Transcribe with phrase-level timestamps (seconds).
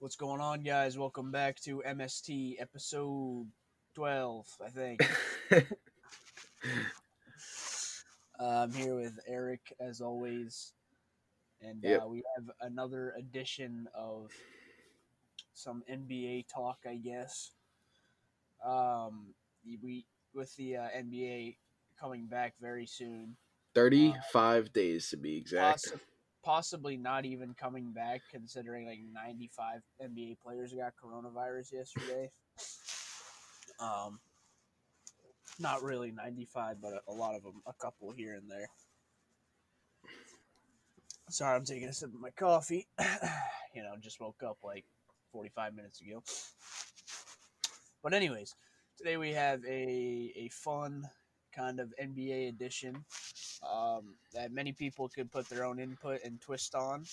[0.00, 0.96] What's going on, guys?
[0.96, 3.46] Welcome back to MST episode
[3.94, 5.00] 12, I think.
[5.52, 5.62] uh,
[8.40, 10.72] I'm here with Eric, as always.
[11.60, 12.02] And Yep.
[12.02, 14.32] uh, we have another edition of
[15.52, 17.52] some NBA talk, I guess.
[18.64, 19.34] Um,
[19.82, 21.56] we With the uh, NBA
[22.00, 23.36] coming back very soon.
[23.74, 25.84] 35 days to be exact.
[25.84, 26.00] Possi-
[26.42, 32.30] possibly not even coming back, considering like 95 NBA players got coronavirus yesterday.
[33.80, 34.20] Um,
[35.58, 38.68] not really 95, but a, a lot of them, a couple here and there.
[41.28, 42.86] Sorry, I'm taking a sip of my coffee.
[43.74, 44.84] you know, just woke up like
[45.32, 46.22] 45 minutes ago.
[48.02, 48.54] But anyways,
[48.98, 51.08] today we have a a fun
[51.52, 53.04] kind of NBA edition
[53.68, 57.04] um, that many people could put their own input and twist on.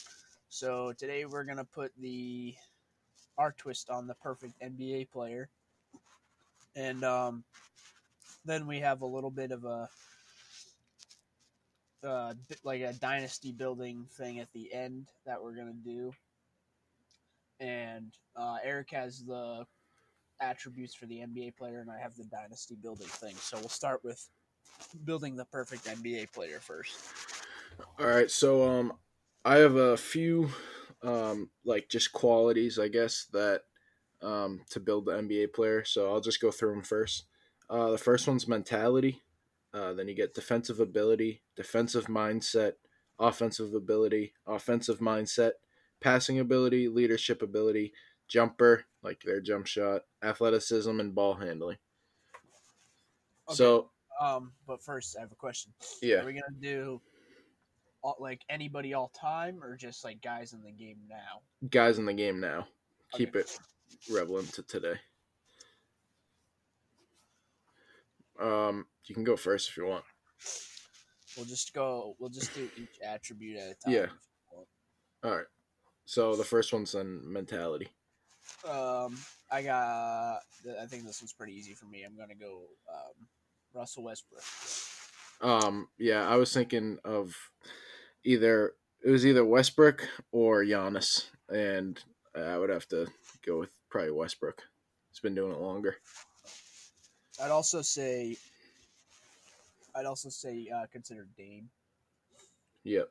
[0.49, 2.55] So today we're gonna put the
[3.37, 5.49] our twist on the perfect NBA player,
[6.75, 7.43] and um,
[8.45, 9.89] then we have a little bit of a
[12.03, 16.13] uh, like a dynasty building thing at the end that we're gonna do.
[17.59, 19.65] And uh, Eric has the
[20.41, 23.35] attributes for the NBA player, and I have the dynasty building thing.
[23.35, 24.27] So we'll start with
[25.05, 26.97] building the perfect NBA player first.
[27.99, 28.93] All right, so um
[29.45, 30.49] I have a few
[31.03, 33.63] um like just qualities, I guess, that
[34.21, 35.83] um to build the NBA player.
[35.83, 37.25] So I'll just go through them first.
[37.69, 39.21] Uh the first one's mentality.
[39.73, 42.73] Uh then you get defensive ability, defensive mindset,
[43.19, 45.51] offensive ability, offensive mindset,
[46.01, 47.93] passing ability, leadership ability,
[48.27, 51.77] jumper, like their jump shot, athleticism and ball handling.
[53.49, 55.73] So, Um, but first, I have a question.
[56.01, 56.17] yeah.
[56.21, 57.01] Are we gonna do
[58.03, 61.41] all, like anybody all time, or just like guys in the game now?
[61.69, 62.67] guys in the game now.
[63.13, 63.57] Keep it
[64.11, 64.99] relevant to today.
[68.39, 70.03] Um, you can go first if you want.
[71.35, 72.15] We'll just go.
[72.19, 73.93] We'll just do each attribute at a time.
[73.93, 74.07] Yeah.
[75.23, 75.45] All right.
[76.05, 77.89] So the first one's on mentality.
[78.65, 79.17] Um,
[79.51, 80.39] I got.
[80.81, 82.03] I think this one's pretty easy for me.
[82.03, 82.63] I'm gonna go.
[82.91, 83.27] Um,
[83.73, 84.43] Russell Westbrook.
[85.41, 87.35] Um, yeah, I was thinking of
[88.23, 88.73] either
[89.03, 92.01] it was either Westbrook or Giannis, and
[92.35, 93.07] I would have to
[93.45, 94.63] go with probably Westbrook.
[95.09, 95.97] He's been doing it longer.
[97.41, 98.35] I'd also say.
[99.95, 101.69] I'd also say uh, consider Dame.
[102.83, 103.09] Yep.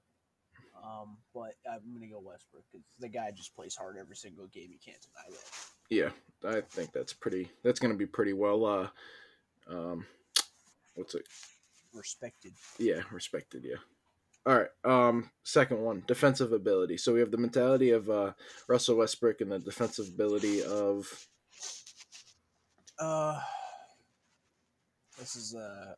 [0.87, 4.69] Um, but I'm gonna go Westbrook because the guy just plays hard every single game.
[4.71, 5.51] You can't deny that.
[5.91, 7.51] Yeah, I think that's pretty.
[7.65, 8.65] That's gonna be pretty well.
[8.65, 8.89] Uh,
[9.69, 10.07] um,
[10.95, 11.27] what's it?
[11.93, 12.53] Respected.
[12.79, 13.65] Yeah, respected.
[13.65, 13.77] Yeah.
[14.47, 14.69] All right.
[14.85, 16.99] Um, second one, defensive ability.
[16.99, 18.33] So we have the mentality of uh,
[18.69, 21.27] Russell Westbrook and the defensive ability of
[22.99, 23.41] Uh,
[25.19, 25.97] this is a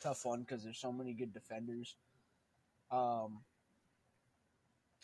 [0.00, 1.96] tough one because there's so many good defenders.
[2.90, 3.40] Um,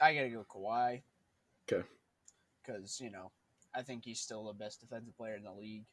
[0.00, 1.02] I gotta go Kawhi.
[1.70, 1.86] Okay.
[2.64, 3.30] Because you know,
[3.74, 5.84] I think he's still the best defensive player in the league.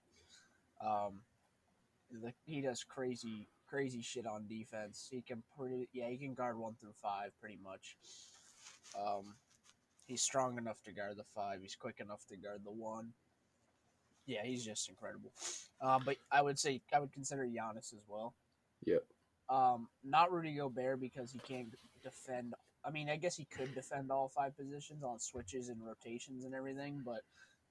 [0.85, 1.21] Um,
[2.11, 5.07] the, he does crazy, crazy shit on defense.
[5.09, 7.97] He can pretty, yeah, he can guard one through five pretty much.
[8.99, 9.35] Um,
[10.05, 11.59] he's strong enough to guard the five.
[11.61, 13.13] He's quick enough to guard the one.
[14.25, 15.31] Yeah, he's just incredible.
[15.81, 18.33] Uh, but I would say I would consider Giannis as well.
[18.85, 19.03] Yep.
[19.49, 21.67] Um, not Rudy Gobert because he can't
[22.01, 22.55] defend.
[22.85, 26.53] I mean, I guess he could defend all five positions on switches and rotations and
[26.53, 27.01] everything.
[27.03, 27.21] But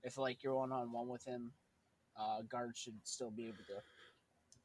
[0.02, 1.52] if like you're one on one with him,
[2.19, 3.82] uh, guards should still be able to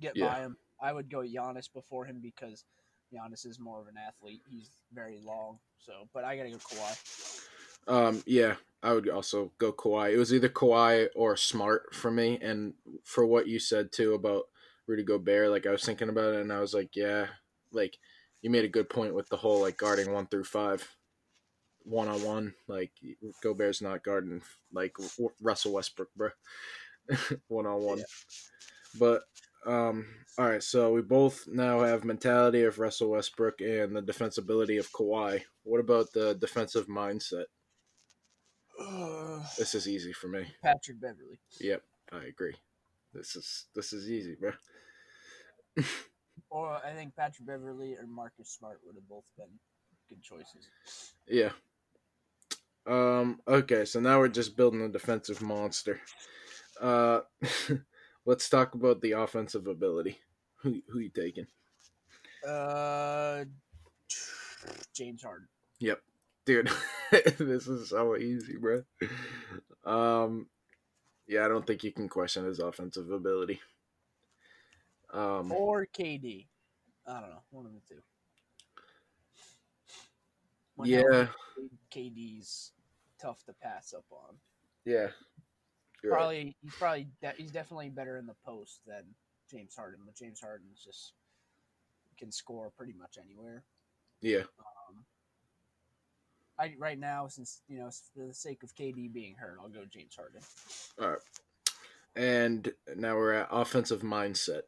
[0.01, 0.27] get Yeah.
[0.27, 0.57] by him.
[0.81, 2.63] I would go Giannis before him because
[3.13, 4.41] Giannis is more of an athlete.
[4.49, 5.59] He's very long.
[5.77, 7.47] So, but I gotta go Kawhi.
[7.87, 8.55] um, yeah.
[8.81, 10.13] I would also go Kawhi.
[10.13, 12.73] It was either Kawhi or Smart for me, and
[13.03, 14.45] for what you said too about
[14.87, 17.27] Rudy Gobert, like I was thinking about it, and I was like, yeah,
[17.73, 17.97] like
[18.41, 20.87] you made a good point with the whole like guarding one through five,
[21.83, 22.53] one on one.
[22.67, 22.91] Like
[23.41, 24.41] Gobert's not guarding
[24.71, 26.29] like W- Russell Westbrook, bro,
[27.47, 28.03] one on one.
[28.99, 29.23] But
[29.65, 30.05] um,
[30.37, 34.91] all right, so we both now have mentality of Russell Westbrook and the defensibility of
[34.91, 35.41] Kawhi.
[35.63, 37.45] What about the defensive mindset?
[39.57, 40.45] This is easy for me.
[40.63, 41.39] Patrick Beverley.
[41.59, 42.55] Yep, I agree.
[43.13, 44.51] This is this is easy, bro.
[46.49, 49.47] Or I think Patrick Beverley or Marcus Smart would have both been
[50.07, 50.69] good choices.
[51.27, 51.51] Yeah.
[52.87, 53.39] Um.
[53.47, 55.99] Okay, so now we're just building a defensive monster.
[56.81, 57.21] Uh,
[58.25, 60.17] let's talk about the offensive ability.
[60.61, 61.47] Who who you taking?
[62.47, 63.45] Uh,
[64.95, 65.47] James Harden.
[65.79, 66.01] Yep,
[66.45, 66.69] dude.
[67.37, 68.83] this is so easy, bro.
[69.85, 70.47] Um,
[71.27, 73.61] yeah, I don't think you can question his offensive ability.
[75.13, 76.47] Um, or KD.
[77.07, 78.01] I don't know, one of the two.
[80.75, 81.27] When yeah,
[81.93, 82.71] KD's
[83.21, 84.35] tough to pass up on.
[84.85, 85.07] yeah.
[86.01, 86.17] You're right.
[86.19, 89.03] Probably he's probably de- he's definitely better in the post than
[89.51, 91.13] James Harden, but James Harden's just
[92.17, 93.63] can score pretty much anywhere.
[94.21, 95.03] Yeah, Um,
[96.57, 99.83] I right now, since you know, for the sake of KD being hurt, I'll go
[99.89, 100.41] James Harden.
[101.01, 101.19] all right.
[102.15, 104.63] And now we're at offensive mindset.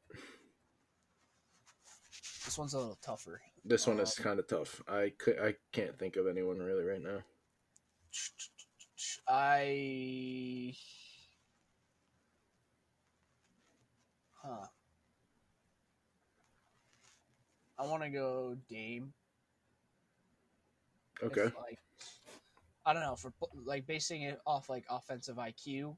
[2.46, 3.42] This one's a little tougher.
[3.64, 4.82] This one is Um, kind of tough.
[4.88, 7.24] I could, I can't think of anyone really right now.
[9.28, 10.76] I.
[14.44, 14.66] Huh.
[17.78, 19.14] I want to go Dame.
[21.22, 21.56] If, Okay.
[21.56, 21.80] like,
[22.86, 23.32] I don't know for
[23.64, 25.96] like basing it off like offensive IQ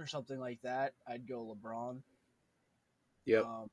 [0.00, 0.94] or something like that.
[1.06, 2.02] I'd go LeBron.
[3.26, 3.44] Yep.
[3.44, 3.70] Um,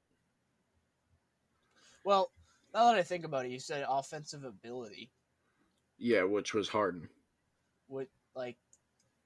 [2.04, 2.32] well,
[2.74, 5.10] now that I think about it, you said offensive ability.
[5.98, 7.10] Yeah, which was Harden.
[7.88, 8.58] What like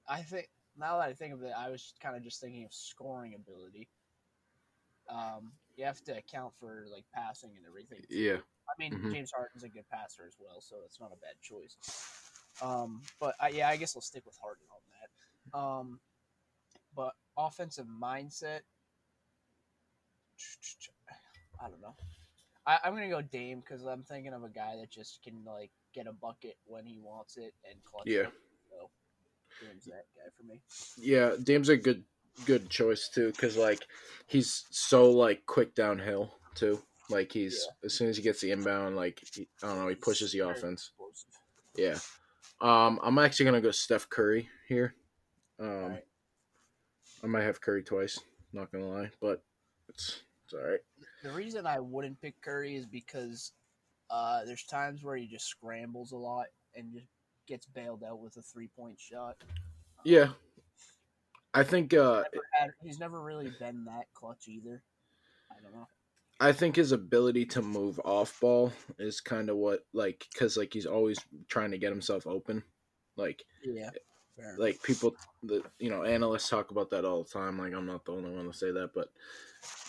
[0.08, 2.72] I think now that I think of it, I was kind of just thinking of
[2.72, 3.88] scoring ability.
[5.08, 8.04] Um, you have to account for like passing and everything.
[8.08, 8.38] Yeah.
[8.68, 9.12] I mean Mhm.
[9.12, 11.76] James Harden's a good passer as well, so it's not a bad choice.
[12.62, 15.58] Um, but I, yeah, I guess I'll stick with Harden on that.
[15.58, 16.00] Um,
[16.94, 18.60] but offensive mindset,
[21.60, 21.94] I don't know.
[22.66, 25.70] I, I'm gonna go Dame because I'm thinking of a guy that just can like
[25.94, 28.06] get a bucket when he wants it and clutch.
[28.06, 28.20] Yeah.
[28.20, 28.32] it.
[28.70, 28.90] So
[29.60, 30.60] Dame's that guy for me.
[30.96, 32.04] Yeah, Dame's a good
[32.46, 33.86] good choice too cuz like
[34.26, 36.80] he's so like quick downhill too.
[37.10, 39.94] Like he's as soon as he gets the inbound like he, I don't know, he
[39.96, 40.92] pushes the offense.
[40.92, 41.30] explosive.
[41.76, 41.98] Yeah.
[42.60, 44.94] Um I'm actually going to go Steph Curry here.
[45.58, 45.98] Um.
[47.22, 48.18] I might have Curry twice,
[48.52, 49.42] not to lie, but
[49.88, 50.80] it's it's all right.
[51.22, 53.52] The reason I wouldn't pick Curry is because
[54.10, 57.06] uh, there's times where he just scrambles a lot and just
[57.46, 59.36] gets bailed out with a three point shot.
[60.04, 60.30] Yeah.
[61.54, 64.82] I think uh Never had, he's never really been that clutch either.
[65.50, 65.86] I don't know.
[66.40, 70.72] I think his ability to move off ball is kind of what like cuz like
[70.72, 72.62] he's always trying to get himself open.
[73.16, 73.90] Like Yeah.
[74.42, 77.86] Fair like people the you know analysts talk about that all the time like i'm
[77.86, 79.08] not the only one to say that but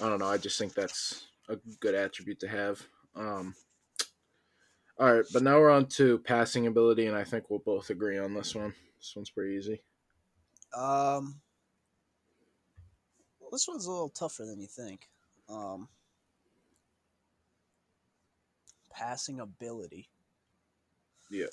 [0.01, 2.81] i don't know i just think that's a good attribute to have
[3.15, 3.55] um
[4.99, 8.17] all right but now we're on to passing ability and i think we'll both agree
[8.17, 9.81] on this one this one's pretty easy
[10.75, 11.39] Um,
[13.39, 15.07] well, this one's a little tougher than you think.
[15.47, 15.87] Um,
[18.91, 20.09] passing ability.
[21.29, 21.47] Yeah.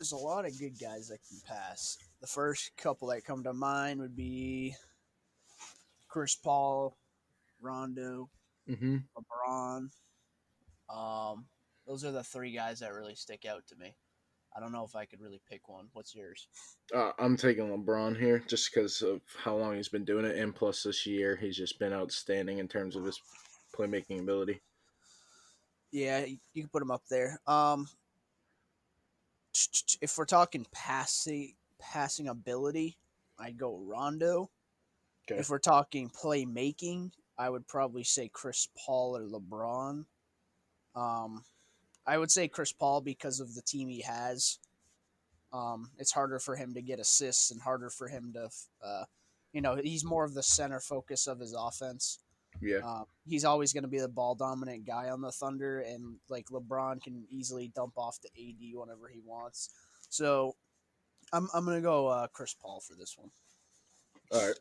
[0.00, 1.98] There's a lot of good guys that can pass.
[2.22, 4.74] The first couple that come to mind would be
[6.08, 6.96] Chris Paul,
[7.60, 8.30] Rondo,
[8.68, 9.88] mm-hmm LeBron.
[10.88, 11.46] Um,
[11.86, 13.94] those are the three guys that really stick out to me.
[14.56, 15.88] I don't know if I could really pick one.
[15.92, 16.48] What's yours?
[16.94, 20.54] uh, i'm taking lebron here just because of how long he's been doing it and
[20.54, 23.20] plus this year he's just been outstanding in terms of his
[23.76, 24.60] playmaking ability
[25.92, 27.40] Yeah, you you can put him up there.
[27.46, 27.86] Um,
[30.00, 32.96] if we're talking passing passing ability,
[33.38, 34.50] I'd go Rondo.
[35.30, 35.40] Okay.
[35.40, 40.04] If we're talking playmaking, I would probably say Chris Paul or LeBron.
[40.94, 41.44] Um,
[42.06, 44.58] I would say Chris Paul because of the team he has.
[45.52, 48.48] Um, it's harder for him to get assists and harder for him to,
[48.84, 49.04] uh,
[49.52, 52.18] you know, he's more of the center focus of his offense.
[52.60, 56.16] Yeah Um, he's always going to be the ball dominant guy on the Thunder, and
[56.28, 59.70] like LeBron can easily dump off to AD whenever he wants.
[60.08, 60.56] So
[61.32, 63.30] I'm I'm gonna go uh, Chris Paul for this one.
[64.32, 64.56] All right.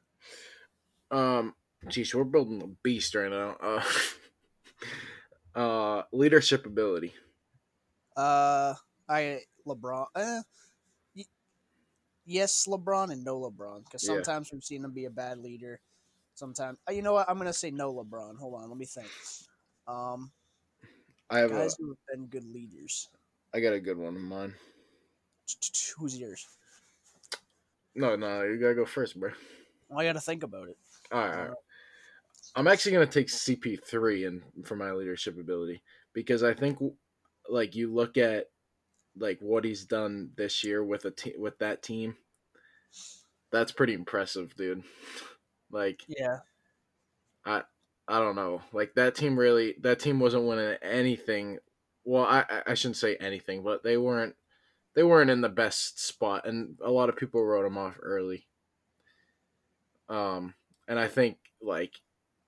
[1.11, 1.55] Um,
[1.87, 3.55] geez, we're building a beast right now.
[3.61, 3.83] Uh,
[5.55, 7.13] uh, leadership ability.
[8.15, 8.73] Uh,
[9.07, 10.05] I LeBron.
[10.15, 10.41] Uh,
[11.15, 11.25] y-
[12.25, 14.15] yes, LeBron and no LeBron because Yeah.
[14.15, 15.79] sometimes we've seen him be a bad leader.
[16.39, 17.29] Sometimes uh, you know what?
[17.29, 18.37] I'm gonna say no LeBron.
[18.37, 19.09] Hold on, let me think.
[19.89, 20.31] Um,
[21.29, 23.09] I have a, guys who have been good leaders.
[23.53, 24.53] I got a good one in mind.
[25.97, 26.47] Who's yours?
[27.93, 29.31] No, no, you gotta go first, bro.
[29.89, 30.77] Well, I got to think about it.
[31.11, 31.57] All right, all right.
[32.55, 35.81] I'm actually gonna take CP3 and for my leadership ability
[36.13, 36.79] because I think,
[37.49, 38.45] like, you look at
[39.17, 42.15] like what he's done this year with a te- with that team.
[43.51, 44.83] That's pretty impressive, dude.
[45.71, 46.39] Like, Yeah,
[47.45, 47.63] I
[48.07, 48.61] I don't know.
[48.73, 51.59] Like that team really that team wasn't winning anything.
[52.03, 54.35] Well, I I- shouldn't say anything, but they weren't
[54.95, 58.47] they weren't in the best spot, and a lot of people wrote them off early.
[60.07, 60.55] Um,
[60.87, 62.01] and I think like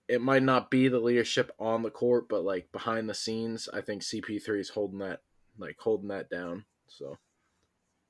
[0.07, 3.81] it might not be the leadership on the court, but like behind the scenes, I
[3.81, 5.21] think CP3 is holding that
[5.57, 6.65] like holding that down.
[6.87, 7.17] So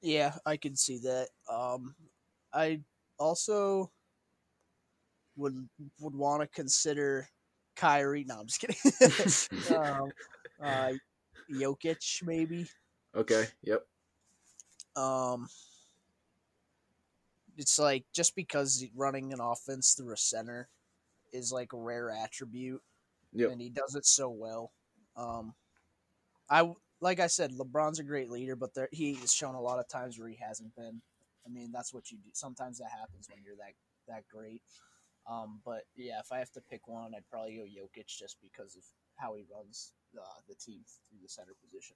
[0.01, 1.30] Yeah, I can see that.
[1.50, 1.96] Um,
[2.53, 2.82] I
[3.20, 3.91] also
[5.41, 5.67] would
[6.00, 7.27] would want to consider
[7.75, 8.25] Kyrie.
[8.27, 9.75] No, I'm just kidding.
[9.77, 10.12] um,
[10.63, 10.91] uh,
[11.51, 12.67] Jokic maybe.
[13.15, 13.86] okay, yep,
[14.95, 15.50] Um,
[17.57, 20.69] it's like just because running an offense through a center
[21.33, 22.81] is like a rare attribute,
[23.33, 23.51] Yep.
[23.51, 24.71] and he does it so well.
[25.15, 25.53] Um,
[26.50, 26.71] I
[27.01, 29.88] like I said, LeBron's a great leader, but there, he has shown a lot of
[29.88, 31.01] times where he hasn't been.
[31.45, 32.29] I mean, that's what you do.
[32.33, 33.74] Sometimes that happens when you're that
[34.07, 34.62] that great.
[35.29, 38.75] Um, but yeah, if I have to pick one, I'd probably go Jokic just because
[38.75, 38.83] of
[39.17, 41.95] how he runs uh, the team through the center position.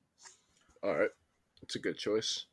[0.83, 1.09] all right,
[1.61, 2.45] it's a good choice.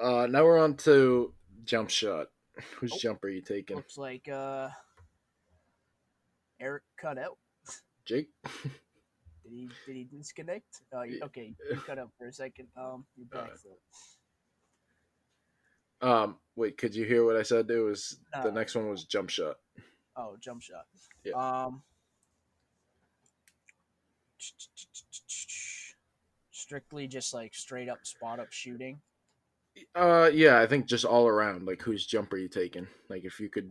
[0.00, 1.32] Uh, now we're on to
[1.64, 2.28] jump shot.
[2.80, 2.98] Whose Oh.
[2.98, 4.68] jumper are you taking, Looks like uh,
[6.60, 7.36] Eric cut out.
[8.04, 8.28] Jake?
[9.42, 10.82] Did he did he disconnect?
[10.92, 12.66] Uh, okay, you cut out for a second.
[12.76, 13.50] Um, you're back.
[13.58, 13.78] Phil.
[16.00, 17.70] Um, wait, could you hear what I said?
[17.70, 19.56] It was the Uh, next one was jump shot.
[20.16, 20.86] Oh, jump shot.
[21.24, 21.34] Yeah.
[21.34, 21.82] Um.
[26.50, 29.00] Strictly just like straight up spot up shooting.
[29.94, 32.86] Uh, yeah, I think just all around, like whose jumper are you taking?
[33.08, 33.70] Like if you could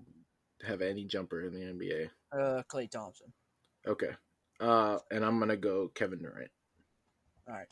[0.66, 2.10] have any jumper in the NBA.
[2.32, 3.34] Uh, Klay Thompson.
[3.88, 4.12] Okay.
[4.60, 6.52] Uh, and I'm gonna go Kevin Durant.
[7.48, 7.68] All right.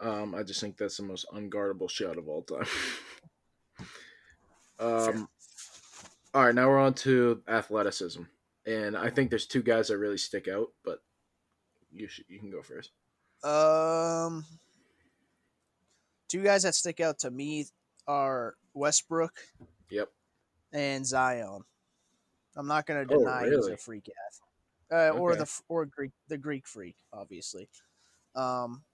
[0.00, 2.66] Um, I just think that's the most unguardable shot of all time.
[4.80, 5.28] Um,
[6.34, 8.22] all right, now we're on to athleticism,
[8.66, 11.00] and I think there's two guys that really stick out, but
[11.92, 12.90] you should you can go first.
[13.44, 14.44] Um,
[16.28, 17.66] two guys that stick out to me
[18.06, 19.32] are Westbrook
[19.90, 20.10] Yep.
[20.72, 21.62] and Zion.
[22.56, 26.36] I'm not gonna Oh, deny he's a freak athlete, uh, or the or Greek the
[26.38, 27.68] Greek freak, obviously.
[28.34, 28.84] Um,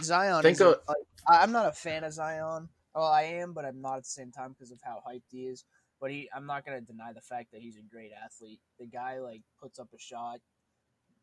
[0.00, 0.42] Zion.
[0.42, 0.96] Think is a- of- like,
[1.26, 2.68] I'm not a fan of Zion.
[2.94, 5.46] Well, I am, but I'm not at the same time because of how hyped he
[5.46, 5.64] is.
[6.00, 8.60] But he, I'm not gonna deny the fact that he's a great athlete.
[8.78, 10.40] The guy like puts up a shot.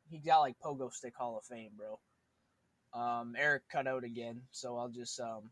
[0.10, 2.00] He got like pogo stick Hall of Fame, bro.
[2.94, 5.52] Um, Eric cut out again, so I'll just um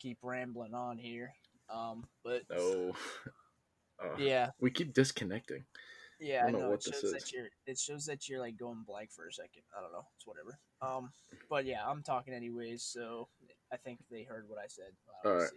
[0.00, 1.32] keep rambling on here.
[1.72, 2.94] Um, but No.
[4.00, 5.64] Uh, yeah, We keep disconnecting.
[6.20, 6.70] yeah, I I don't know know.
[6.70, 7.12] what It this shows is.
[7.12, 7.48] that you're.
[7.66, 9.62] It shows that you're like going blank for a second.
[9.76, 10.04] I don't know.
[10.16, 10.56] It's whatever.
[10.80, 11.10] Um,
[11.50, 12.84] but yeah, I'm talking anyways.
[12.84, 13.28] So
[13.72, 14.92] I think they heard what I said.
[15.24, 15.50] All right.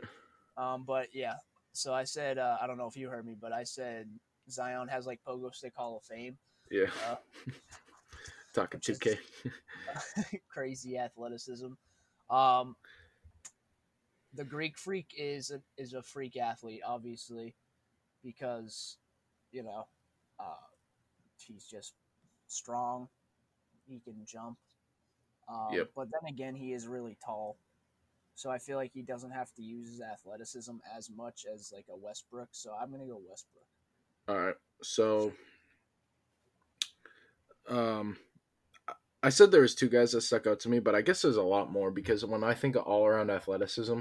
[0.57, 1.35] Um, but yeah.
[1.73, 4.07] So I said uh, I don't know if you heard me, but I said
[4.49, 6.37] Zion has like pogo stick Hall of Fame.
[6.69, 6.87] Yeah.
[7.09, 7.15] Uh,
[8.53, 9.17] Talking which is- 2K.
[10.49, 11.67] crazy athleticism.
[12.29, 12.75] Um,
[14.33, 17.55] the Greek freak is a, is a freak athlete, obviously,
[18.23, 18.97] because
[19.51, 19.87] you know
[20.39, 20.43] uh,
[21.37, 21.93] he's just
[22.47, 23.07] strong.
[23.87, 24.57] He can jump.
[25.49, 25.89] Um, Yep.
[25.95, 27.57] But then again, he is really tall,
[28.41, 31.85] so I feel like he doesn't have to use his athleticism as much as like
[31.91, 32.49] a Westbrook.
[32.51, 33.65] So I'm gonna go Westbrook.
[34.27, 34.55] All right.
[34.81, 35.31] So,
[37.69, 38.17] um,
[39.23, 41.35] I- said there was two guys that stuck out to me, but I guess there's
[41.35, 43.99] a lot more because when I think of all around athleticism,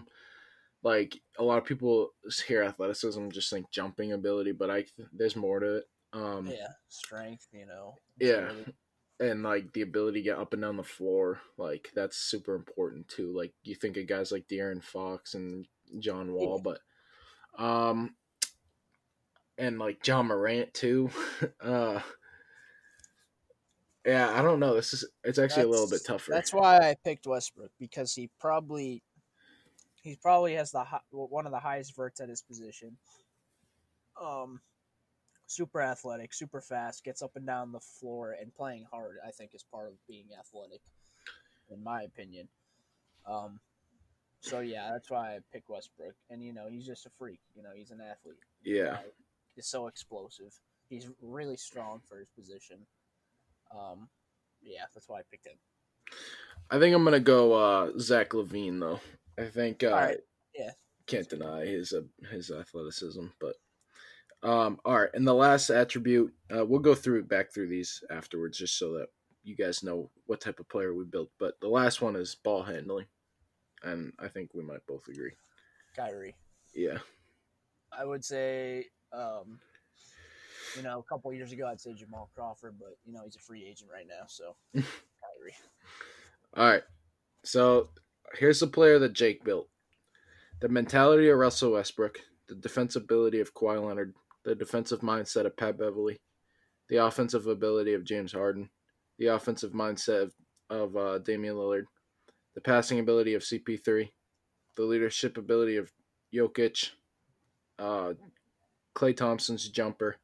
[0.83, 2.15] like a lot of people
[2.47, 5.85] hear athleticism just think jumping ability, but I there's more to it.
[6.15, 7.47] Um, Yeah, strength.
[7.53, 7.95] You know.
[8.19, 8.49] Yeah.
[8.49, 8.75] agility.
[9.21, 13.07] And like the ability to get up and down the floor, like that's super important
[13.09, 13.33] too.
[13.37, 15.67] Like you think of guys like De'Aaron Fox and
[15.99, 16.81] John Wall, but
[17.63, 18.15] um,
[19.59, 21.11] and like John Morant too.
[21.61, 22.01] uh,
[24.07, 24.75] yeah, I don't know.
[24.75, 26.33] This is it's actually a little bit tougher.
[26.33, 29.03] That's why I picked Westbrook because he probably
[30.03, 32.97] he probably has the one of the highest verts at his position.
[34.21, 34.61] Um,
[35.51, 39.17] super athletic, super fast, gets up and down the floor, and playing hard.
[39.27, 40.81] I think is part of being athletic,
[41.71, 42.49] in my opinion.
[43.27, 43.59] Um,
[44.41, 47.41] so yeah, that's why I picked Westbrook, and you know he's just a freak.
[47.55, 48.39] You know he's an athlete.
[48.65, 48.99] yeah.
[49.57, 50.53] is so explosive.
[50.89, 52.79] He's really strong for his position.
[53.73, 54.09] Um,
[54.63, 55.59] yeah, that's why I picked him.
[56.71, 59.01] I think I'm gonna go uh, Zach LaVine though.
[59.37, 60.19] I think uh, right,
[60.55, 60.71] yeah.
[61.07, 63.57] can't deny his uh, his athleticism, but
[64.43, 65.11] um, all right.
[65.13, 69.09] And the last attribute, uh, we'll go through back through these afterwards, just so that
[69.43, 71.31] you guys know what type of player we built.
[71.39, 73.07] But the last one is ball handling,
[73.83, 75.33] and I think we might both agree.
[75.95, 76.37] Kyrie.
[76.75, 76.99] Yeah,
[77.93, 79.59] I would say, um,
[80.77, 83.41] you know, a couple years ago, I'd say Jamal Crawford, but you know, he's a
[83.41, 85.57] free agent right now, so Kyrie.
[86.57, 86.83] all right.
[87.45, 87.91] So
[88.39, 89.69] here's the player that Jake built.
[90.61, 95.79] The mentality of Russell Westbrook, the defensibility of Kawhi Leonard, the defensive mindset of Pat
[95.79, 96.21] Beverley,
[96.89, 98.71] the offensive ability of James Harden,
[99.19, 100.35] the offensive mindset of,
[100.71, 101.85] of uh, Damian Lillard,
[102.55, 104.11] the passing ability of CP3,
[104.77, 105.93] the leadership ability of
[106.35, 106.91] Jokic,
[107.79, 108.15] uh,
[108.95, 110.17] Klay Thompson's jumper,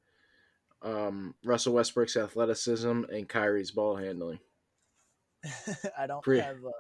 [0.82, 4.38] um, Russell Westbrook's athleticism, and Kyrie's ball handling.
[5.99, 6.70] I don't Pretty- have uh,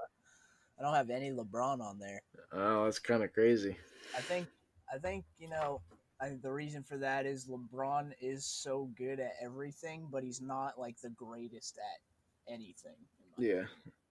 [0.78, 2.20] I don't have any LeBron on there.
[2.52, 3.76] Oh, that's kind of crazy.
[4.16, 4.46] I think
[4.92, 5.80] I think you know
[6.20, 10.40] I think the reason for that is LeBron is so good at everything, but he's
[10.40, 12.96] not like the greatest at anything.
[13.38, 13.64] Yeah.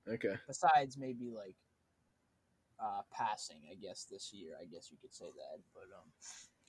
[0.08, 0.36] Okay.
[0.48, 1.56] besides maybe like
[2.80, 6.06] uh passing i guess this year i guess you could say that but um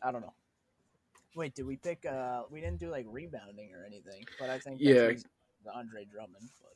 [0.03, 0.33] i don't know
[1.35, 4.79] wait did we pick uh we didn't do like rebounding or anything but i think
[4.81, 5.09] Yeah.
[5.65, 6.73] the andre drummond but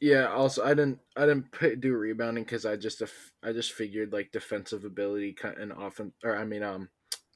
[0.00, 0.26] Yeah.
[0.32, 0.98] Also, I didn't.
[1.16, 3.00] I didn't put, do rebounding because I just.
[3.42, 6.88] I just figured like defensive ability and often, or I mean, um,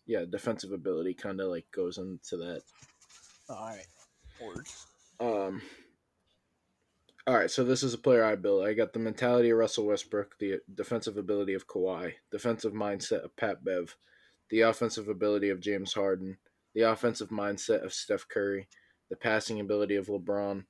[0.09, 2.63] yeah, defensive ability kind of like goes into that.
[3.49, 3.87] all right
[4.41, 4.67] Word.
[5.21, 5.63] Um.
[7.27, 8.65] All right, so this is a player I built.
[8.65, 13.37] I got the mentality of Russell Westbrook, the defensive ability of Kawhi, defensive mindset of
[13.37, 13.97] Pat Bev,
[14.49, 16.39] the offensive ability of James Harden,
[16.75, 18.67] the offensive mindset of Steph Curry,
[19.11, 20.65] the passing ability of LeBron,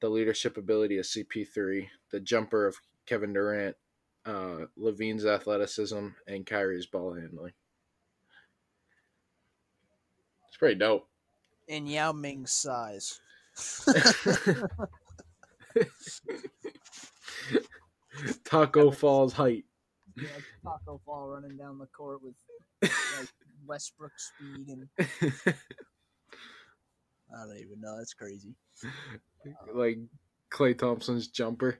[0.00, 3.76] the leadership ability of CP3, the jumper of Kevin Durant,
[4.24, 7.52] uh, LaVine's athleticism, and Kyrie's ball handling.
[10.58, 11.06] It's pretty dope.
[11.68, 13.20] In yao ming's size
[18.42, 19.66] Tacko Fall's height.
[20.16, 20.26] yeah,
[20.64, 22.34] Tacko Fall running down the court with
[22.82, 23.28] like
[23.66, 25.04] westbrook speed and i
[27.46, 28.56] don't even know that's crazy
[29.74, 29.98] like
[30.50, 31.78] Klay Thompson's jumper.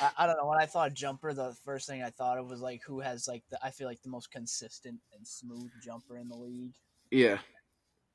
[0.00, 0.46] I, I don't know.
[0.46, 3.42] When I thought jumper, the first thing I thought of was like who has like
[3.50, 6.74] the I feel like the most consistent and smooth jumper in the league,
[7.10, 7.38] yeah,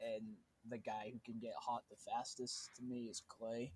[0.01, 0.23] and
[0.69, 3.71] the guy who can get hot the fastest to me is Klay.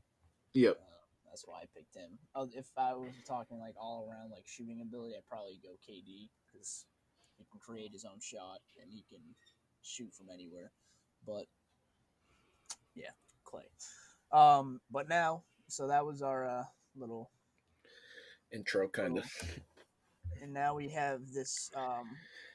[0.53, 0.77] yep.
[0.79, 0.85] Uh,
[1.29, 2.19] that's why I picked him.
[2.35, 6.29] Uh, If I was talking like all around like shooting ability, I'd probably go KD
[6.51, 6.85] because
[7.37, 9.21] he can create his own shot and he can
[9.81, 10.71] shoot from anywhere.
[11.25, 11.45] But
[12.95, 13.11] yeah,
[13.45, 13.63] Klay.
[14.31, 16.63] Um, but now, so that was our uh,
[16.95, 17.31] little
[18.53, 19.25] Intro kind of.
[20.41, 22.05] and now we have this um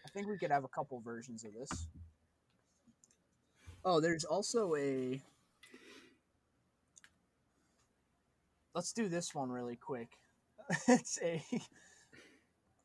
[0.07, 1.89] i think we could have a couple versions of this.
[3.85, 5.21] Oh there's also a
[8.75, 10.09] let's do this one really quick.
[10.89, 11.43] It's a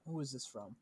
[0.06, 0.76] who is this from?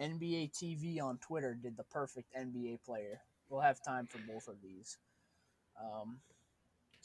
[0.00, 3.20] Nba tv on twitter did the perfect nba player.
[3.48, 4.98] We'll have time for both of these.
[5.80, 6.18] Um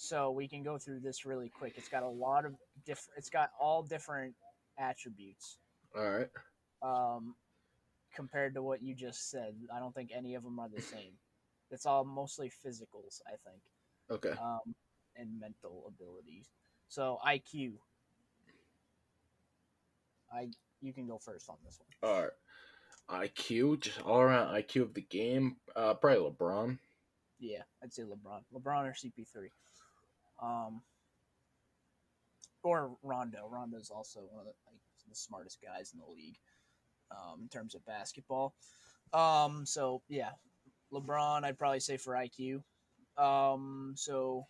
[0.04, 2.54] so we can go through this really quick it's got a lot of
[2.88, 4.34] different it's got all different
[4.80, 5.60] attributes
[5.96, 6.28] All right.
[6.82, 7.36] um,
[8.16, 9.54] compared to what you just said.
[9.74, 11.14] I don't think any of them are the same.
[11.70, 13.62] It's all mostly physicals, I think,
[14.10, 14.32] Okay.
[14.42, 14.74] um,
[15.16, 16.48] and mental abilities.
[16.90, 17.74] So IQ.
[20.34, 20.48] I
[20.82, 22.12] you can go first on this one.
[22.12, 23.28] All right.
[23.30, 25.58] IQ, just all around IQ of the game.
[25.76, 26.80] Uh, probably LeBron.
[27.40, 29.50] Yeah, I'd say LeBron, LeBron or CP3,
[30.42, 30.82] um,
[32.64, 33.48] or Rondo.
[33.50, 36.38] Rondo's also one of the, like, the smartest guys in the league
[37.12, 38.56] um, in terms of basketball.
[39.14, 40.32] Um, so yeah,
[40.94, 41.44] LeBron.
[41.44, 42.64] I'd probably say for IQ.
[43.18, 44.48] Um, so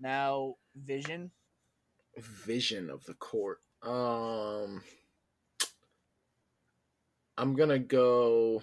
[0.00, 1.30] now vision.
[2.16, 3.58] Vision of the court.
[3.82, 4.82] Um,
[7.36, 8.62] I'm gonna go.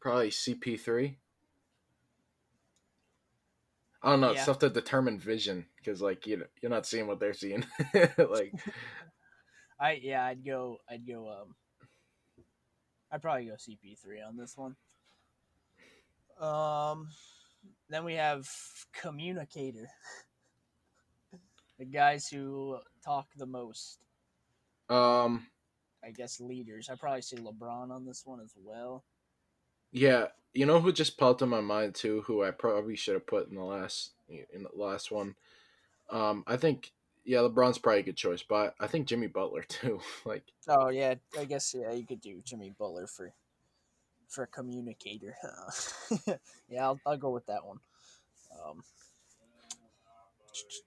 [0.00, 1.16] Probably CP3.
[4.02, 4.30] I don't know.
[4.30, 4.44] It's Yeah.
[4.46, 7.64] tough to determine vision because, like, you know, you're not seeing what they're seeing.
[8.18, 8.54] like,
[9.80, 10.78] I yeah, I'd go.
[10.88, 11.28] I'd go.
[11.28, 11.54] Um,
[13.10, 14.76] I'd probably go CP3 on this one.
[16.40, 17.08] Um,
[17.88, 18.48] then we have
[18.92, 19.88] communicator.
[21.78, 23.98] the guys who talk the most.
[24.88, 25.46] um,
[26.04, 26.88] I guess leaders.
[26.88, 29.04] I'd probably see LeBron on this one as well.
[29.90, 33.26] Yeah, you know who just popped in my mind too, who I probably should have
[33.26, 35.34] put in the last in the last one.
[36.10, 36.92] Um, I think
[37.24, 40.00] yeah, LeBron's probably a good choice, but I think Jimmy Butler too.
[40.24, 43.32] like, Oh yeah, I guess yeah, you could do Jimmy Butler for
[44.28, 45.34] for a communicator.
[46.68, 47.78] yeah, I'll, I'll go with that one.
[48.52, 48.82] Um,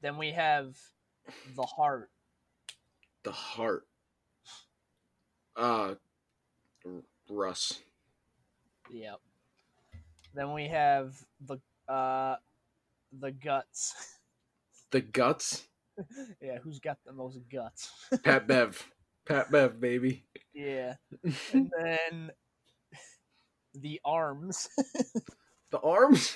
[0.01, 0.75] then we have
[1.55, 2.09] the heart.
[3.23, 3.85] the heart.
[5.55, 5.95] Uh,
[7.29, 7.79] Russ.
[8.91, 9.19] Yep.
[10.33, 12.35] Then we have the Uh,
[13.11, 13.95] the guts.
[14.91, 15.67] The guts.
[16.41, 17.89] yeah, who's got the most guts?
[18.23, 18.85] Pat Bev.
[19.25, 20.25] Pat Bev, baby.
[20.53, 20.95] yeah,
[21.53, 22.31] and then
[23.73, 24.69] the arms.
[25.71, 26.35] The arms.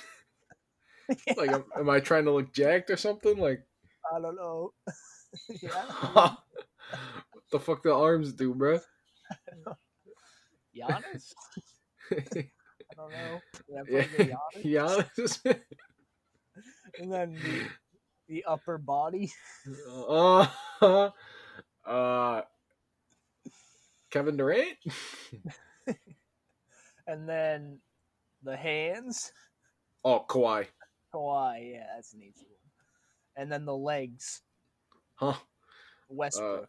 [1.36, 3.38] Like, am, am I trying to look jacked or something?
[3.38, 3.62] Like,
[4.14, 4.72] I don't know.
[5.62, 5.84] yeah,
[7.32, 8.80] what the fuck the arms do, bro?
[10.74, 11.32] Giannis.
[12.12, 13.40] I don't know.
[13.86, 15.02] Did I Yeah.
[15.16, 15.60] Giannis?
[16.98, 17.68] And then the,
[18.28, 19.30] the upper body.
[20.08, 20.46] uh,
[21.86, 22.42] uh,
[24.10, 24.76] Kevin Durant.
[27.06, 27.78] And then
[28.42, 29.32] the hands.
[30.04, 30.66] Oh, Kawhi.
[31.14, 33.42] Kawhi, yeah, that's an easy one.
[33.42, 34.40] And then the legs.
[35.16, 35.34] Huh?
[36.08, 36.68] Westbrook.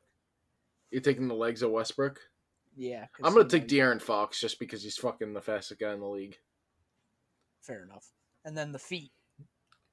[0.92, 2.20] You taking the legs of Westbrook?
[2.78, 3.06] Yeah.
[3.24, 6.38] I'm gonna take De'Aaron Fox just because he's fucking the fastest guy in the league.
[7.62, 8.06] Fair enough.
[8.46, 9.12] And then the feet.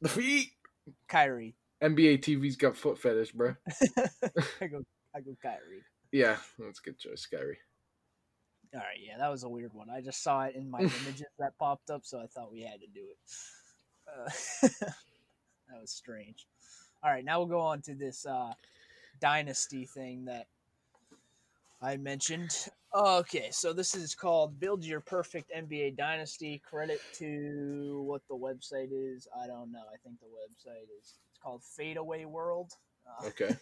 [0.01, 0.51] The feet.
[1.09, 1.57] Kyrie.
[1.83, 3.55] NBA TV's got foot fetish, bro.
[4.61, 4.83] I go
[5.14, 5.83] I go Kyrie.
[6.12, 7.59] Yeah, that's a good choice, Kyrie.
[8.75, 9.88] All right, yeah, that was a weird one.
[9.88, 12.81] I just saw it in my images that popped up, so I thought we had
[12.81, 13.18] to do it.
[14.09, 14.68] Uh,
[15.68, 16.47] that was strange.
[17.03, 18.53] All right, now we'll go on to this uh,
[19.20, 20.47] dynasty thing that
[21.85, 22.68] I mentioned.
[22.94, 26.62] Okay, so this is called Build Your Perfect NBA Dynasty.
[26.64, 29.29] Credit to what the website is.
[29.38, 29.83] I don't know.
[29.92, 32.73] I think the website is it's called Fadeaway World.
[33.07, 33.55] Uh, Okay.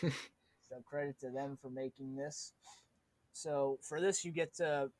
[0.02, 2.52] so credit to them for making this.
[3.32, 4.90] So for this, you get to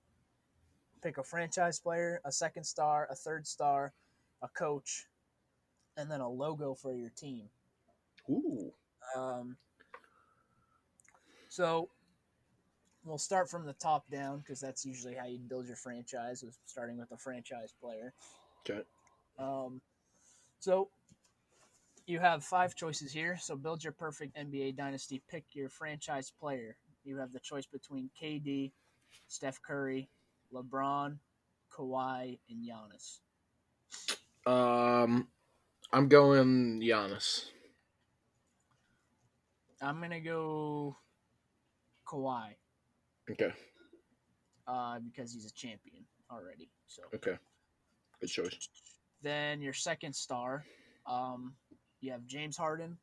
[1.00, 3.92] pick a franchise player, a second star, a third star,
[4.42, 5.06] a coach,
[5.96, 7.44] and then a logo for your team.
[8.28, 8.72] Ooh.
[9.16, 9.56] Um,
[11.48, 11.88] so
[13.04, 16.58] we'll start from the top down because that's usually how you build your franchise, is
[16.66, 18.14] starting with a franchise player.
[18.68, 18.80] Okay.
[19.38, 19.80] Um,
[20.58, 20.88] so
[22.06, 23.36] you have five choices here.
[23.40, 25.22] So build your perfect NBA dynasty.
[25.30, 26.76] Pick your franchise player.
[27.04, 28.72] You have the choice between KD,
[29.28, 30.08] Steph Curry,
[30.52, 31.18] LeBron,
[31.70, 33.18] Kawhi, and Giannis.
[34.50, 35.28] Um,
[35.92, 37.46] I'm going Giannis.
[39.82, 40.96] I'm gonna go
[42.06, 42.54] Kawhi
[43.30, 43.52] Okay.
[44.66, 46.68] uh, because he's a champion already.
[46.86, 47.36] So Okay.
[48.20, 48.68] Good choice.
[49.22, 50.64] then your second star,
[51.06, 51.54] um,
[52.00, 52.96] you have James Harden,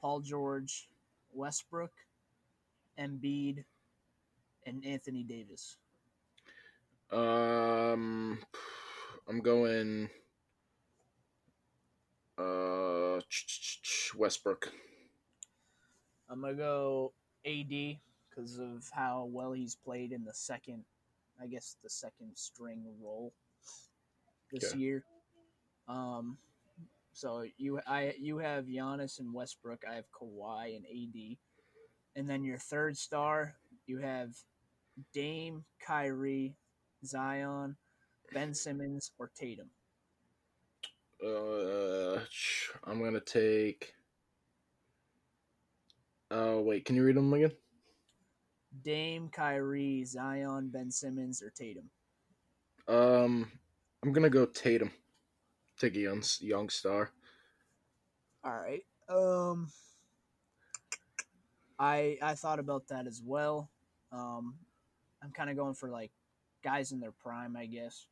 [0.00, 0.88] Paul George,
[1.32, 1.92] Westbrook,
[2.98, 3.64] Embiid,
[4.66, 5.76] and Anthony Davis.
[7.10, 8.38] Um,
[9.28, 10.08] I'm going.
[12.38, 13.20] Uh,
[14.16, 14.72] Westbrook.
[16.28, 17.12] I'm gonna go
[17.44, 17.98] AD
[18.34, 20.84] because of how well he's played in the second,
[21.40, 23.32] I guess the second string role
[24.50, 24.78] this Okay.
[24.78, 25.04] year.
[25.88, 26.38] Um,
[27.12, 29.84] so you I you have Giannis and Westbrook.
[29.88, 31.36] I have Kawhi and AD,
[32.16, 33.54] and then your third star
[33.86, 34.34] you have
[35.12, 36.54] Dame, Kyrie,
[37.04, 37.76] Zion,
[38.32, 39.70] Ben Simmons, or Tatum.
[41.24, 42.20] Uh,
[42.84, 43.94] I'm gonna take.
[46.30, 47.52] Oh wait, can you read them again?
[48.82, 51.90] Dame, Kyrie, Zion, Ben Simmons, or Tatum.
[52.88, 53.50] Um,
[54.02, 54.90] I'm gonna go Tatum.
[55.78, 57.10] Take a young, young star.
[58.44, 58.84] All right.
[59.08, 59.68] Um,
[61.78, 63.70] I I thought about that as well.
[64.10, 64.54] Um,
[65.22, 66.10] I'm kind of going for like
[66.62, 68.06] guys in their prime, I guess,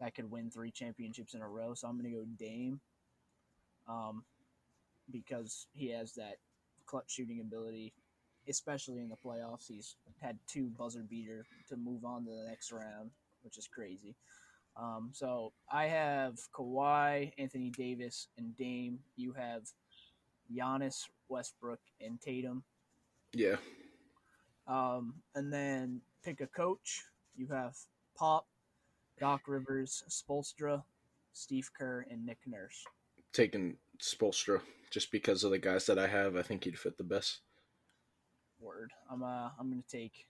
[0.00, 1.74] that could win three championships in a row.
[1.74, 2.80] So I'm gonna go Dame.
[3.88, 4.24] Um,
[5.10, 6.36] because he has that
[6.86, 7.92] clutch shooting ability,
[8.48, 9.68] especially in the playoffs.
[9.68, 13.10] He's had two buzzer beater to move on to the next round,
[13.42, 14.14] which is crazy.
[14.76, 18.98] Um, so I have Kawhi, Anthony Davis, and Dame.
[19.16, 19.62] You have
[20.54, 22.64] Giannis, Westbrook, and Tatum.
[23.32, 23.56] Yeah.
[24.66, 27.02] Um, and then pick a coach.
[27.36, 27.76] You have
[28.16, 28.46] Pop,
[29.18, 30.82] Doc Rivers, Spoelstra,
[31.32, 32.84] Steve Kerr, and Nick Nurse.
[33.32, 36.36] Taking Spoelstra just because of the guys that I have.
[36.36, 37.40] I think he'd fit the best.
[38.62, 38.92] Word.
[39.10, 40.26] I'm uh I'm gonna take.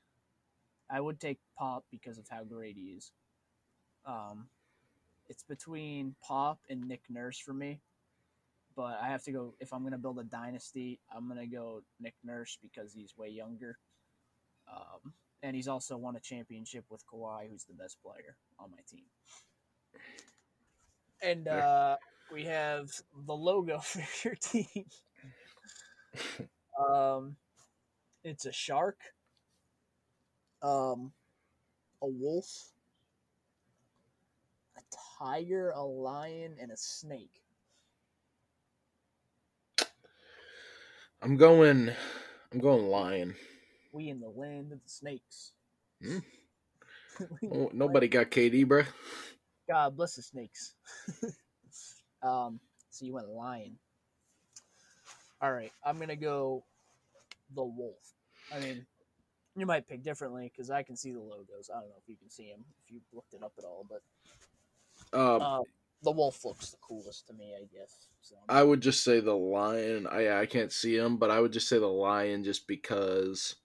[0.90, 3.12] I would take Pop because of how great he is.
[4.04, 4.48] Um,
[5.28, 7.80] it's between Pop and Nick Nurse for me,
[8.76, 9.54] but I have to go.
[9.60, 13.78] If I'm gonna build a dynasty, I'm gonna go Nick Nurse because he's way younger.
[14.72, 18.78] Um, and he's also won a championship with Kawhi, who's the best player on my
[18.88, 19.04] team.
[21.22, 21.96] And uh,
[22.32, 22.90] we have
[23.26, 24.86] the logo for your team.
[26.88, 27.36] um,
[28.24, 28.98] it's a shark,
[30.62, 31.12] um,
[32.00, 32.72] a wolf,
[34.76, 34.80] a
[35.18, 37.42] tiger, a lion, and a snake.
[41.20, 41.90] I'm going.
[42.52, 43.34] I'm going lion.
[43.92, 45.52] We in the land of the snakes.
[46.02, 46.18] Hmm.
[47.52, 48.84] Oh, nobody got KD, bro.
[49.68, 50.74] God bless the snakes.
[52.22, 52.58] um,
[52.90, 53.76] so you went lion.
[55.40, 56.64] All right, I'm gonna go
[57.54, 58.14] the wolf.
[58.54, 58.86] I mean,
[59.56, 61.70] you might pick differently because I can see the logos.
[61.70, 63.86] I don't know if you can see them if you looked it up at all,
[63.88, 64.02] but
[65.18, 65.60] Um, uh,
[66.02, 68.08] the wolf looks the coolest to me, I guess.
[68.22, 70.06] So I would just say the lion.
[70.06, 73.56] I I can't see him, but I would just say the lion just because.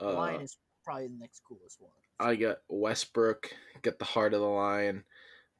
[0.00, 1.90] Uh, lion is probably the next coolest one.
[2.18, 3.50] I got Westbrook,
[3.82, 5.04] get the heart of the lion,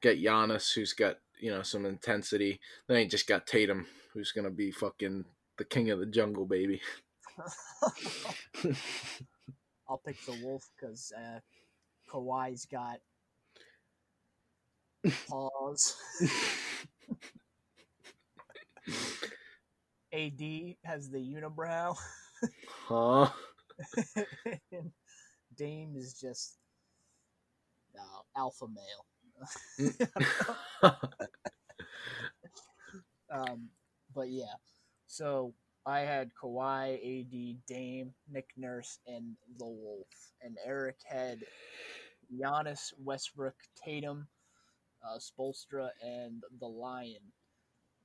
[0.01, 2.59] get Giannis, who's got you know some intensity.
[2.87, 5.25] Then you just got Tatum, who's gonna be fucking
[5.57, 6.81] the king of the jungle, baby.
[9.89, 11.39] I'll pick the wolf because uh,
[12.11, 12.99] Kawhi's got
[15.29, 15.95] paws.
[20.13, 20.41] AD
[20.83, 21.95] has the unibrow.
[22.87, 23.29] huh?
[25.55, 26.57] Dame is just
[27.97, 29.05] uh, alpha male.
[33.31, 33.69] um,
[34.13, 34.55] but yeah,
[35.07, 35.53] so
[35.87, 40.07] I had Kawhi, AD, Dame, Nick Nurse, and the Wolf,
[40.41, 41.39] and Eric had
[42.29, 44.27] Giannis, Westbrook, Tatum,
[45.01, 47.31] uh, Spoelstra, and the Lion.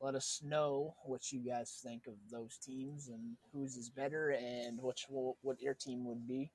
[0.00, 4.80] Let us know what you guys think of those teams and whose is better and
[4.80, 6.52] which will, what your team would be.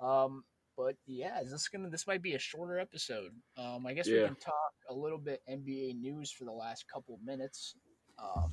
[0.00, 0.44] Um,
[0.76, 3.32] but yeah, is this gonna this might be a shorter episode.
[3.56, 7.18] Um, I guess we can talk a little bit NBA news for the last couple
[7.24, 7.74] minutes.
[8.22, 8.52] Um,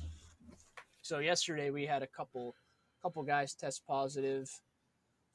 [1.06, 2.54] so yesterday we had a couple
[3.00, 4.50] couple guys test positive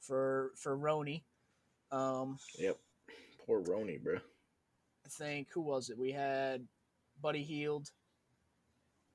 [0.00, 1.22] for for Roni.
[1.90, 2.78] Um, yep.
[3.46, 4.16] Poor Roni, bro.
[4.16, 5.96] I think who was it?
[5.98, 6.66] We had
[7.22, 7.90] Buddy Hield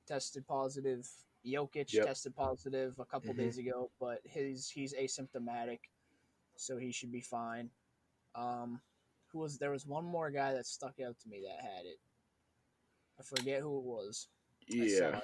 [0.06, 1.08] tested positive.
[1.46, 2.06] Jokic Yep.
[2.06, 3.36] tested positive a couple Mhm.
[3.38, 5.78] days ago, but his he's asymptomatic,
[6.56, 7.70] so he should be fine.
[8.34, 8.82] Um,
[9.28, 12.00] who was there was one more guy that stuck out to me that had it.
[13.18, 14.28] I forget who it was.
[14.66, 15.20] Yeah.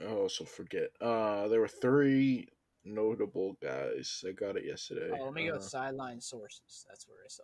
[0.00, 0.90] I also forget.
[1.00, 2.48] Uh, there were three
[2.84, 5.10] notable guys I got it yesterday.
[5.18, 6.86] Oh, let me go Uh, sideline sources.
[6.88, 7.42] That's where I saw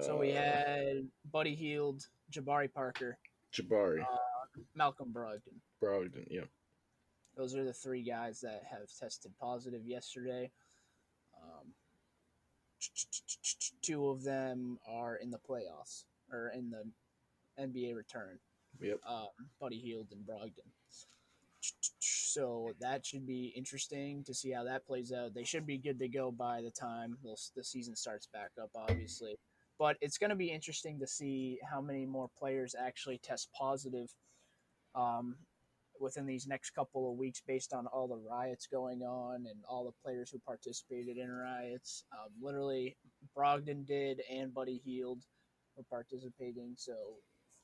[0.00, 0.04] it.
[0.04, 3.18] So we uh, had Buddy Hield, Jabari Parker,
[3.52, 4.04] Jabari,
[4.74, 5.58] Malcolm Brogdon.
[5.82, 6.26] Brogdon.
[6.30, 6.44] yeah.
[7.36, 10.50] Those are the three guys that have tested positive yesterday.
[11.36, 11.72] Um,
[13.82, 16.84] two of them are in the playoffs or in the
[17.60, 18.38] NBA return.
[18.80, 19.00] Yep.
[19.06, 19.28] Um,
[19.60, 20.70] Buddy Hield and Brogdon.
[21.90, 25.34] So that should be interesting to see how that plays out.
[25.34, 29.36] They should be good to go by the time the season starts back up, obviously.
[29.78, 34.08] But it's going to be interesting to see how many more players actually test positive
[34.94, 35.36] um,
[36.00, 39.84] within these next couple of weeks based on all the riots going on and all
[39.84, 42.04] the players who participated in riots.
[42.12, 42.96] Um, literally,
[43.36, 45.24] Brogdon did and Buddy Hield
[45.76, 46.74] were participating.
[46.76, 46.94] So,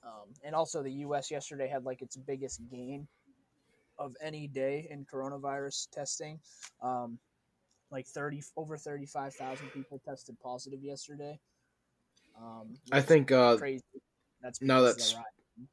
[0.04, 1.30] um, and also the U.S.
[1.30, 3.06] yesterday had like its biggest gain
[3.98, 6.38] of any day in coronavirus testing.
[6.82, 7.18] Um,
[7.90, 11.38] like 30 over 35,000 people tested positive yesterday.
[12.36, 13.84] Um, I think uh, crazy.
[14.42, 15.68] That's now because of the that's-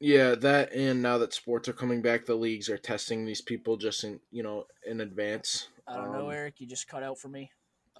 [0.00, 3.76] Yeah, that and now that sports are coming back, the leagues are testing these people
[3.78, 5.68] just in you know in advance.
[5.88, 6.60] I don't know, Um, Eric.
[6.60, 7.50] You just cut out for me.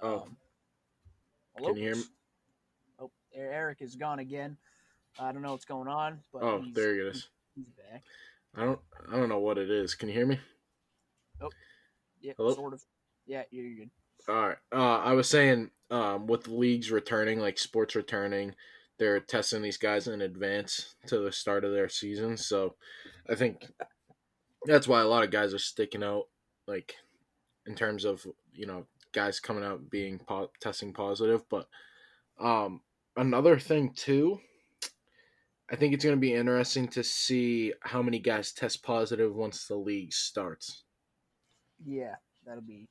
[0.02, 0.20] Oh.
[0.22, 0.36] Um.
[1.56, 2.02] Can you hear me?
[2.98, 4.58] Oh, Eric is gone again.
[5.18, 7.28] I don't know what's going on, but Oh, he's, there it is.
[7.54, 8.02] he's back.
[8.56, 8.80] I don't
[9.12, 9.94] I don't know what it is.
[9.94, 10.38] Can you hear me?
[11.40, 11.50] Oh,
[12.20, 12.54] Yeah, Hello?
[12.54, 12.82] sort of.
[13.26, 13.90] Yeah, you're good.
[14.28, 14.58] All right.
[14.72, 18.54] Uh, I was saying, um, with leagues returning, like sports returning,
[18.98, 22.36] they're testing these guys in advance to the start of their season.
[22.36, 22.76] So,
[23.28, 23.66] I think
[24.66, 26.24] that's why a lot of guys are sticking out,
[26.66, 26.94] like
[27.66, 31.42] in terms of you know guys coming out being po- testing positive.
[31.50, 31.66] But
[32.40, 32.80] um,
[33.16, 34.38] another thing too,
[35.70, 39.66] I think it's going to be interesting to see how many guys test positive once
[39.66, 40.84] the league starts.
[41.84, 42.88] Yeah, that'll be.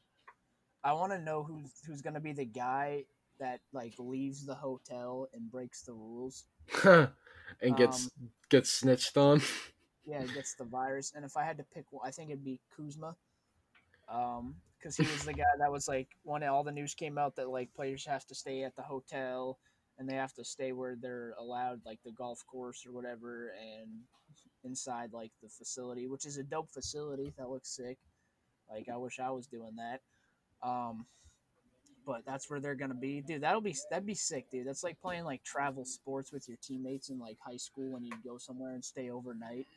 [0.84, 3.06] I want to know who's who's gonna be the guy
[3.40, 6.46] that like leaves the hotel and breaks the rules.
[6.84, 8.10] and gets
[8.50, 9.42] gets snitched on.
[10.06, 11.14] Yeah, gets the virus.
[11.16, 13.16] And if I had to pick one, I think it'd be Kuzma.
[14.10, 17.38] Um, because he was the guy that was like when all the news came out
[17.38, 19.60] that like players have to stay at the hotel
[19.98, 23.90] and they have to stay where they're allowed, like the golf course or whatever, and
[24.64, 27.98] inside like the facility, which is a dope facility that looks sick.
[28.70, 30.02] Like I wish I was doing that.
[30.68, 31.06] Um,
[32.06, 33.42] but that's where they're gonna be, dude.
[33.44, 34.68] That'll be that'd be sick, dude.
[34.68, 38.12] That's like playing like travel sports with your teammates in like high school when you
[38.26, 39.68] go somewhere and stay overnight.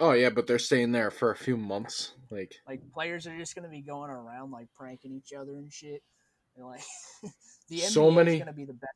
[0.00, 2.14] Oh yeah, but they're staying there for a few months.
[2.30, 6.02] Like Like players are just gonna be going around like pranking each other and shit.
[6.56, 6.82] And like
[7.68, 8.92] the NBA So many- is gonna be the best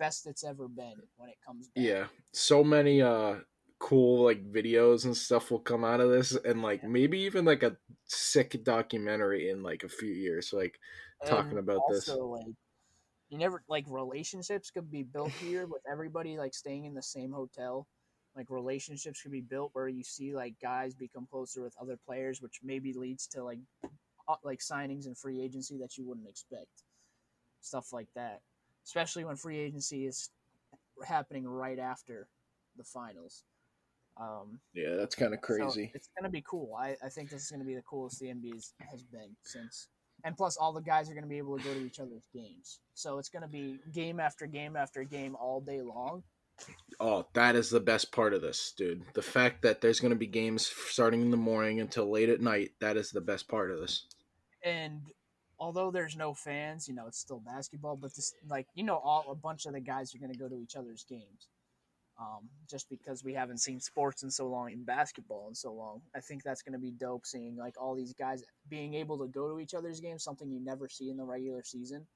[0.00, 1.84] best it's ever been when it comes back.
[1.84, 3.36] yeah, so many uh
[3.78, 7.62] cool like videos and stuff will come out of this and like maybe even like
[7.62, 10.78] a sick documentary in like a few years like
[11.24, 12.06] talking And about this.
[12.06, 12.54] also, Like,
[13.30, 17.32] you never like relationships could be built here with everybody like staying in the same
[17.32, 17.86] hotel.
[18.36, 22.42] Like relationships could be built where you see like guys become closer with other players,
[22.42, 23.60] which maybe leads to like
[24.28, 26.68] uh, like signings and free agency that you wouldn't expect.
[27.60, 28.40] Stuff like that,
[28.84, 30.30] especially when free agency is
[31.06, 32.28] happening right after
[32.76, 33.44] the finals.
[34.20, 35.90] Um, yeah, that's kind of so crazy.
[35.94, 36.74] it's gonna be cool.
[36.78, 39.88] I, I think this is gonna be the coolest the NBA has been since.
[40.24, 42.80] And plus, all the guys are gonna be able to go to each other's games.
[42.94, 46.22] So it's gonna be game after game after game all day long.
[46.98, 49.02] Oh, that is the best part of this, dude.
[49.14, 52.42] The fact that there's going to be games starting in the morning until late at
[52.42, 54.06] night, that is the best part of this.
[54.62, 55.00] And
[55.60, 57.96] although there's no fans, you know it's still basketball.
[57.96, 60.60] But this, like, you know, all a bunch of the guys are gonna go to
[60.60, 61.48] each other's games.
[62.20, 66.02] Um, just because we haven't seen sports in so long, in basketball in so long,
[66.14, 67.24] I think that's going to be dope.
[67.24, 70.60] Seeing like all these guys being able to go to each other's games, something you
[70.60, 72.06] never see in the regular season,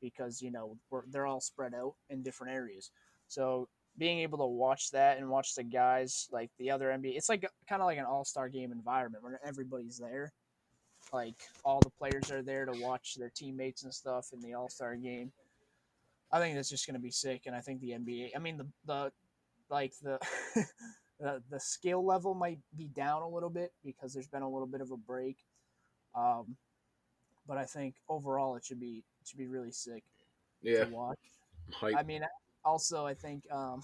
[0.00, 2.90] because you know they're all spread out in different areas.
[3.28, 3.68] So
[3.98, 7.46] being able to watch that and watch the guys like the other NBA, it's like
[7.68, 10.32] kind of like an all star game environment where everybody's there.
[11.14, 14.68] Like all the players are there to watch their teammates and stuff in the all
[14.68, 15.30] star game.
[16.32, 18.30] I think that's just going to be sick, and I think the NBA.
[18.34, 19.12] I mean the the
[19.70, 20.18] like the
[21.20, 24.66] the the skill level might be down a little bit because there's been a little
[24.66, 25.36] bit of a break.
[26.16, 26.56] Um,
[27.46, 30.02] but I think overall it should be it should be really sick
[30.62, 31.20] Yeah, to watch.
[31.74, 31.94] hype.
[31.96, 32.22] I mean,
[32.64, 33.82] also I think um,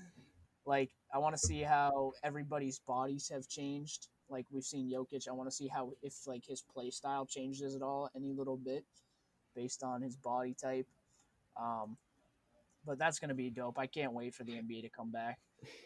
[0.66, 4.08] like I want to see how everybody's bodies have changed.
[4.30, 7.74] Like we've seen Jokic, I want to see how if like his play style changes
[7.74, 8.84] at all any little bit
[9.54, 10.86] based on his body type.
[11.60, 11.96] Um,
[12.86, 13.78] but that's gonna be dope.
[13.78, 15.38] I can't wait for the NBA to come back.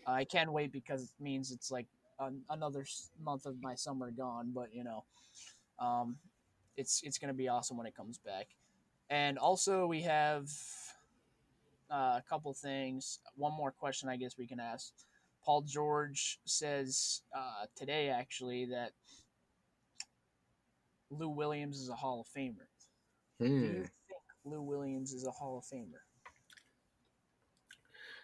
[0.06, 1.86] I can't wait because it means it's like
[2.18, 2.84] an, another
[3.22, 4.52] month of my summer gone.
[4.54, 5.04] But you know,
[5.78, 6.16] um,
[6.76, 8.48] it's it's gonna be awesome when it comes back.
[9.10, 10.48] And also we have
[11.90, 13.18] uh, a couple things.
[13.36, 14.92] One more question, I guess we can ask.
[15.44, 18.92] Paul George says uh, today, actually, that
[21.10, 22.66] Lou Williams is a Hall of Famer.
[23.38, 26.00] Do Hmm, you think Lou Williams is a Hall of Famer?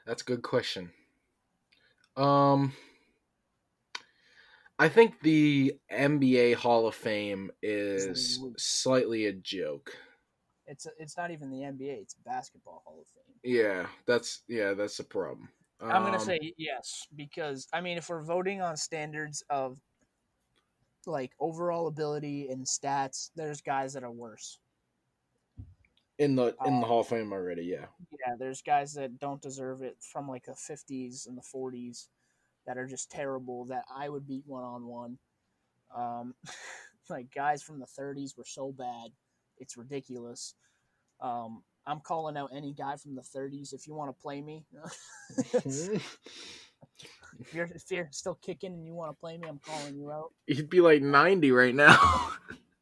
[0.07, 0.91] that's a good question.
[2.17, 2.73] Um,
[4.79, 9.97] I think the NBA Hall of Fame is slightly a joke.
[10.67, 13.41] It's it's not even the NBA; it's Basketball Hall of Fame.
[13.43, 15.51] Yeah, that's yeah, that's the problem.
[15.83, 19.79] I'm gonna Um, say yes because I mean, if we're voting on standards of
[21.07, 24.59] like overall ability and stats, there's guys that are worse.
[26.19, 27.65] in the in the um, Hall of Fame already.
[27.65, 32.09] Yeah, Yeah, there's guys that don't deserve it from like the 50s and the 40s
[32.67, 35.19] that are just terrible that I would beat one on one.
[35.95, 36.35] Um,
[37.11, 39.11] like guys from the 30s were so bad,
[39.59, 40.55] it's ridiculous.
[41.21, 44.65] Um, I'm calling out any guy from the 30s if you want to play me.
[45.55, 50.13] if, you're, if you're still kicking and you want to play me, I'm calling you
[50.13, 50.33] out.
[50.47, 52.31] he'd be like ninety right now.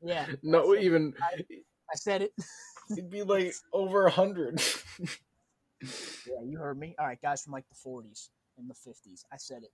[0.02, 2.32] Yeah, no, I said- even I said it.
[2.94, 4.62] he'd be like over hundred.
[5.80, 6.94] Yeah, you heard me.
[6.98, 9.24] All right, guys from like the 40s and the 50s.
[9.32, 9.70] I said it.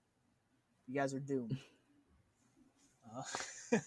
[0.88, 1.56] You guys are doomed.
[3.16, 3.78] Uh,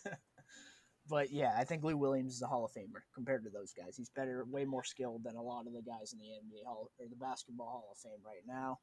[1.09, 3.95] but yeah, I think Lou Williams is a Hall of Famer compared to those guys.
[3.95, 6.89] He's better, way more skilled than a lot of the guys in the NBA Hall
[6.99, 8.79] or the Basketball Hall of Fame right now.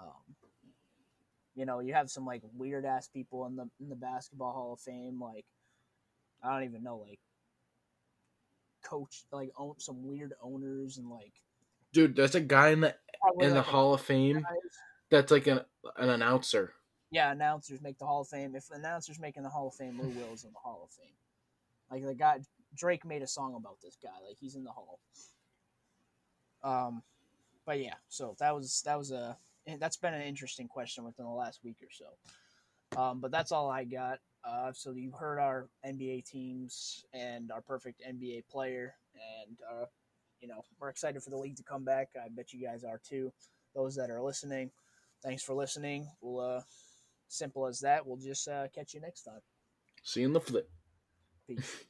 [0.00, 0.34] Um,
[1.54, 4.72] you know, you have some like weird ass people in the in the Basketball Hall
[4.72, 5.44] of Fame, like
[6.42, 7.20] I don't even know, like
[8.84, 11.32] coach, like own some weird owners and like
[11.92, 12.94] Dude, there's a guy in the
[13.40, 14.44] in the like a- Hall of Fame
[15.10, 15.60] that's like an
[15.96, 16.72] an announcer.
[17.10, 18.54] yeah, announcers make the Hall of Fame.
[18.54, 21.12] If announcers making the Hall of Fame, Lou Will's in the Hall of Fame.
[21.90, 22.38] Like the guy
[22.74, 24.10] Drake made a song about this guy.
[24.26, 25.00] Like he's in the Hall.
[26.62, 27.02] Um,
[27.66, 29.36] but yeah, so that was that was a
[29.78, 33.00] that's been an interesting question within the last week or so.
[33.00, 34.18] Um, but that's all I got.
[34.44, 39.86] Uh, so you heard our NBA teams and our perfect NBA player, and uh,
[40.40, 42.08] you know we're excited for the league to come back.
[42.16, 43.32] I bet you guys are too.
[43.74, 44.70] Those that are listening,
[45.22, 46.08] thanks for listening.
[46.20, 46.62] We'll uh,
[47.28, 48.06] simple as that.
[48.06, 49.40] We'll just uh, catch you next time.
[50.02, 50.70] See you in the flip.
[51.50, 51.89] Peace.